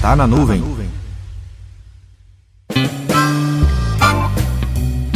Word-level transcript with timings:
Tá 0.00 0.16
na 0.16 0.26
nuvem. 0.26 0.79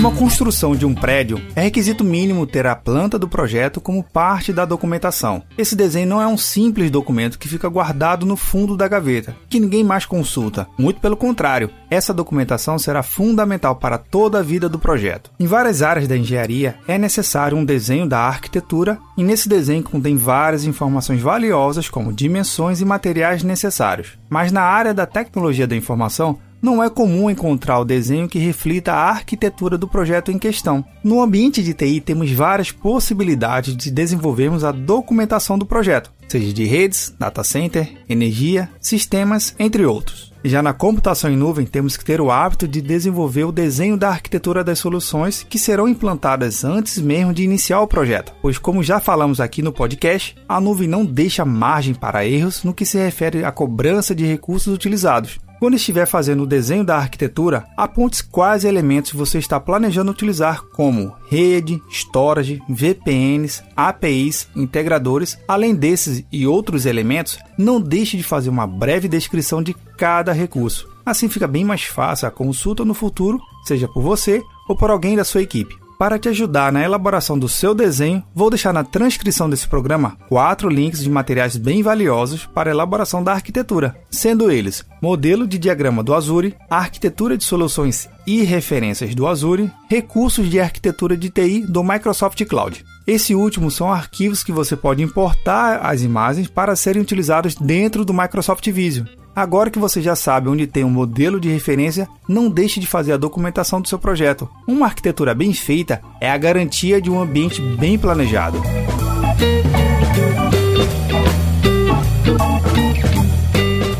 Uma 0.04 0.14
construção 0.14 0.76
de 0.76 0.84
um 0.84 0.94
prédio 0.94 1.40
é 1.56 1.62
requisito 1.62 2.04
mínimo 2.04 2.46
ter 2.46 2.66
a 2.66 2.76
planta 2.76 3.18
do 3.18 3.26
projeto 3.26 3.80
como 3.80 4.04
parte 4.04 4.52
da 4.52 4.66
documentação. 4.66 5.42
Esse 5.56 5.74
desenho 5.74 6.06
não 6.06 6.20
é 6.20 6.26
um 6.26 6.36
simples 6.36 6.90
documento 6.90 7.38
que 7.38 7.48
fica 7.48 7.70
guardado 7.70 8.26
no 8.26 8.36
fundo 8.36 8.76
da 8.76 8.86
gaveta, 8.86 9.34
que 9.48 9.58
ninguém 9.58 9.82
mais 9.82 10.04
consulta. 10.04 10.68
Muito 10.76 11.00
pelo 11.00 11.16
contrário, 11.16 11.70
essa 11.88 12.12
documentação 12.12 12.78
será 12.78 13.02
fundamental 13.02 13.76
para 13.76 13.96
toda 13.96 14.40
a 14.40 14.42
vida 14.42 14.68
do 14.68 14.78
projeto. 14.78 15.30
Em 15.40 15.46
várias 15.46 15.80
áreas 15.80 16.06
da 16.06 16.18
engenharia 16.18 16.74
é 16.86 16.98
necessário 16.98 17.56
um 17.56 17.64
desenho 17.64 18.06
da 18.06 18.18
arquitetura, 18.18 18.98
e 19.16 19.24
nesse 19.24 19.48
desenho 19.48 19.82
contém 19.82 20.18
várias 20.18 20.66
informações 20.66 21.22
valiosas 21.22 21.88
como 21.88 22.12
dimensões 22.12 22.82
e 22.82 22.84
materiais 22.84 23.42
necessários. 23.42 24.18
Mas 24.28 24.52
na 24.52 24.60
área 24.60 24.92
da 24.92 25.06
tecnologia 25.06 25.66
da 25.66 25.74
informação, 25.74 26.38
não 26.64 26.82
é 26.82 26.88
comum 26.88 27.28
encontrar 27.28 27.78
o 27.78 27.84
desenho 27.84 28.26
que 28.26 28.38
reflita 28.38 28.90
a 28.90 29.10
arquitetura 29.10 29.76
do 29.76 29.86
projeto 29.86 30.32
em 30.32 30.38
questão. 30.38 30.82
No 31.04 31.20
ambiente 31.20 31.62
de 31.62 31.74
TI, 31.74 32.00
temos 32.00 32.32
várias 32.32 32.72
possibilidades 32.72 33.76
de 33.76 33.90
desenvolvermos 33.90 34.64
a 34.64 34.72
documentação 34.72 35.58
do 35.58 35.66
projeto, 35.66 36.10
seja 36.26 36.54
de 36.54 36.64
redes, 36.64 37.14
data 37.18 37.44
center, 37.44 37.92
energia, 38.08 38.70
sistemas, 38.80 39.54
entre 39.58 39.84
outros. 39.84 40.32
Já 40.42 40.62
na 40.62 40.72
computação 40.72 41.30
em 41.30 41.36
nuvem, 41.36 41.66
temos 41.66 41.98
que 41.98 42.04
ter 42.04 42.20
o 42.20 42.30
hábito 42.30 42.66
de 42.66 42.80
desenvolver 42.80 43.44
o 43.44 43.52
desenho 43.52 43.96
da 43.96 44.08
arquitetura 44.08 44.64
das 44.64 44.78
soluções 44.78 45.44
que 45.48 45.58
serão 45.58 45.86
implantadas 45.86 46.64
antes 46.64 46.98
mesmo 46.98 47.32
de 47.32 47.42
iniciar 47.42 47.80
o 47.80 47.86
projeto, 47.86 48.32
pois, 48.40 48.56
como 48.56 48.82
já 48.82 49.00
falamos 49.00 49.38
aqui 49.38 49.60
no 49.60 49.72
podcast, 49.72 50.34
a 50.48 50.60
nuvem 50.60 50.88
não 50.88 51.04
deixa 51.04 51.44
margem 51.44 51.94
para 51.94 52.26
erros 52.26 52.64
no 52.64 52.74
que 52.74 52.86
se 52.86 52.98
refere 52.98 53.44
à 53.44 53.52
cobrança 53.52 54.14
de 54.14 54.24
recursos 54.24 54.72
utilizados. 54.72 55.38
Quando 55.58 55.76
estiver 55.76 56.06
fazendo 56.06 56.42
o 56.42 56.46
desenho 56.46 56.84
da 56.84 56.96
arquitetura, 56.96 57.64
aponte 57.76 58.22
quais 58.24 58.64
elementos 58.64 59.12
você 59.12 59.38
está 59.38 59.58
planejando 59.58 60.10
utilizar, 60.10 60.62
como 60.62 61.14
rede, 61.28 61.82
storage, 61.88 62.60
VPNs, 62.68 63.62
APIs, 63.76 64.48
integradores. 64.54 65.38
Além 65.48 65.74
desses 65.74 66.24
e 66.30 66.46
outros 66.46 66.86
elementos, 66.86 67.38
não 67.56 67.80
deixe 67.80 68.16
de 68.16 68.22
fazer 68.22 68.50
uma 68.50 68.66
breve 68.66 69.08
descrição 69.08 69.62
de 69.62 69.74
cada 69.96 70.32
recurso. 70.32 70.88
Assim 71.06 71.28
fica 71.28 71.46
bem 71.46 71.64
mais 71.64 71.84
fácil 71.84 72.26
a 72.26 72.30
consulta 72.30 72.84
no 72.84 72.94
futuro, 72.94 73.38
seja 73.64 73.86
por 73.88 74.02
você 74.02 74.42
ou 74.68 74.76
por 74.76 74.90
alguém 74.90 75.16
da 75.16 75.24
sua 75.24 75.42
equipe. 75.42 75.83
Para 76.04 76.18
te 76.18 76.28
ajudar 76.28 76.70
na 76.70 76.82
elaboração 76.82 77.38
do 77.38 77.48
seu 77.48 77.74
desenho, 77.74 78.22
vou 78.34 78.50
deixar 78.50 78.74
na 78.74 78.84
transcrição 78.84 79.48
desse 79.48 79.66
programa 79.66 80.18
quatro 80.28 80.68
links 80.68 81.02
de 81.02 81.08
materiais 81.08 81.56
bem 81.56 81.82
valiosos 81.82 82.44
para 82.44 82.70
a 82.70 82.74
elaboração 82.74 83.24
da 83.24 83.32
arquitetura, 83.32 83.96
sendo 84.10 84.50
eles 84.50 84.84
modelo 85.00 85.46
de 85.46 85.56
diagrama 85.56 86.02
do 86.02 86.12
Azure, 86.12 86.54
arquitetura 86.68 87.38
de 87.38 87.44
soluções 87.44 88.06
e 88.26 88.42
referências 88.42 89.14
do 89.14 89.26
Azure, 89.26 89.72
recursos 89.88 90.50
de 90.50 90.60
arquitetura 90.60 91.16
de 91.16 91.30
TI 91.30 91.62
do 91.66 91.82
Microsoft 91.82 92.44
Cloud. 92.44 92.84
Esse 93.06 93.34
último 93.34 93.70
são 93.70 93.90
arquivos 93.90 94.44
que 94.44 94.52
você 94.52 94.76
pode 94.76 95.02
importar 95.02 95.86
as 95.86 96.02
imagens 96.02 96.48
para 96.48 96.76
serem 96.76 97.00
utilizados 97.00 97.54
dentro 97.54 98.04
do 98.04 98.12
Microsoft 98.12 98.70
Visio. 98.70 99.06
Agora 99.34 99.68
que 99.68 99.80
você 99.80 100.00
já 100.00 100.14
sabe 100.14 100.48
onde 100.48 100.66
tem 100.66 100.84
um 100.84 100.90
modelo 100.90 101.40
de 101.40 101.48
referência, 101.48 102.08
não 102.28 102.48
deixe 102.48 102.78
de 102.78 102.86
fazer 102.86 103.12
a 103.12 103.16
documentação 103.16 103.80
do 103.80 103.88
seu 103.88 103.98
projeto. 103.98 104.48
Uma 104.66 104.86
arquitetura 104.86 105.34
bem 105.34 105.52
feita 105.52 106.00
é 106.20 106.30
a 106.30 106.36
garantia 106.38 107.00
de 107.00 107.10
um 107.10 107.20
ambiente 107.20 107.60
bem 107.60 107.98
planejado. 107.98 108.62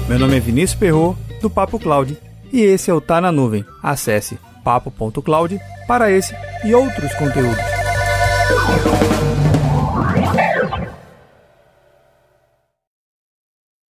Meu 0.09 0.19
nome 0.21 0.37
é 0.37 0.41
Vinícius 0.41 0.79
Perro 0.79 1.19
do 1.43 1.51
Papo 1.51 1.81
Cloud, 1.81 2.17
e 2.53 2.61
esse 2.61 2.89
é 2.89 2.95
o 2.95 3.01
Tá 3.01 3.21
na 3.21 3.33
Nuvem. 3.33 3.65
Acesse 3.83 4.39
papo.cloud 4.63 5.61
para 5.89 6.13
esse 6.13 6.33
e 6.65 6.73
outros 6.75 7.13
conteúdos. 7.15 7.59